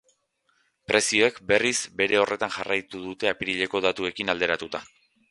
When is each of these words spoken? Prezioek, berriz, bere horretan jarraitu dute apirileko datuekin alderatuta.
Prezioek, 0.91 1.35
berriz, 1.51 1.75
bere 1.99 2.17
horretan 2.21 2.53
jarraitu 2.55 3.01
dute 3.03 3.29
apirileko 3.33 3.83
datuekin 3.87 4.33
alderatuta. 4.35 4.83